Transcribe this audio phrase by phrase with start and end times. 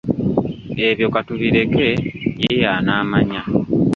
[0.87, 1.87] Ebyo katubireke
[2.43, 3.41] ye y'anaamanya.